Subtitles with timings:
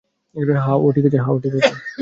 [0.57, 1.17] হ্যাঁ, ও ঠিক আছে!